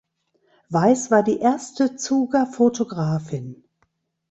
Weiss 0.71 1.11
war 1.11 1.21
die 1.21 1.37
erste 1.37 1.95
Zuger 1.95 2.47
Fotografin. 2.47 3.63